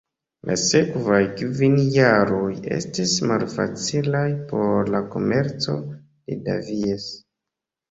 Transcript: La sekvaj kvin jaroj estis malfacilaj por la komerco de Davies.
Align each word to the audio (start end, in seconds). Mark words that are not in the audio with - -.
La 0.49 0.53
sekvaj 0.59 1.19
kvin 1.41 1.75
jaroj 1.95 2.47
estis 2.79 3.13
malfacilaj 3.33 4.25
por 4.55 4.91
la 4.97 5.05
komerco 5.15 5.79
de 5.87 6.41
Davies. 6.51 7.09